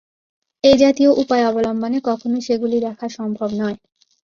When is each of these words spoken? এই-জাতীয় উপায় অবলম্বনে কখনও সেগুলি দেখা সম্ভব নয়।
এই-জাতীয় 0.63 1.11
উপায় 1.21 1.43
অবলম্বনে 1.47 1.99
কখনও 2.03 2.39
সেগুলি 2.41 2.77
দেখা 2.79 3.07
সম্ভব 3.17 3.49
নয়। 3.61 3.77